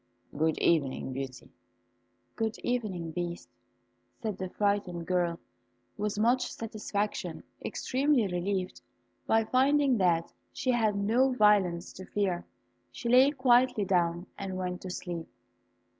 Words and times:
"Good 0.35 0.57
evening, 0.57 1.13
Beauty." 1.13 1.51
"Good 2.35 2.57
evening, 2.63 3.11
Beast," 3.11 3.47
said 4.19 4.39
the 4.39 4.49
frightened 4.49 5.05
girl, 5.05 5.37
with 5.95 6.17
much 6.19 6.51
satisfaction. 6.51 7.43
Extremely 7.63 8.25
relieved 8.25 8.81
by 9.27 9.43
finding 9.45 9.99
that 9.99 10.33
she 10.51 10.71
had 10.71 10.95
no 10.95 11.29
violence 11.33 11.93
to 11.93 12.05
fear, 12.05 12.47
she 12.91 13.09
lay 13.09 13.29
quietly 13.29 13.85
down 13.85 14.25
and 14.39 14.57
went 14.57 14.81
to 14.81 14.89
sleep. 14.89 15.27